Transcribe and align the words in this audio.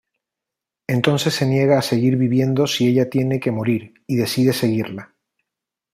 Entonces 0.87 1.35
se 1.35 1.45
niega 1.45 1.77
a 1.77 1.83
seguir 1.83 2.15
viviendo 2.17 2.65
si 2.65 2.87
ella 2.87 3.11
tiene 3.11 3.39
que 3.39 3.51
morir, 3.51 3.93
y 4.07 4.15
decide 4.15 4.51
seguirla. 4.51 5.13